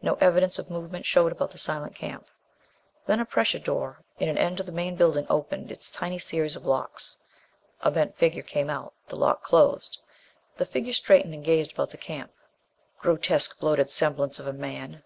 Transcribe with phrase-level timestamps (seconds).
[0.00, 2.28] No evidence of movement showed about the silent camp.
[3.04, 6.56] Then a pressure door in an end of the main building opened its tiny series
[6.56, 7.18] of locks.
[7.82, 8.94] A bent figure came out.
[9.08, 9.98] The lock closed.
[10.56, 12.32] The figure straightened and gazed about the camp.
[12.98, 15.02] Grotesque, bloated semblance of a man!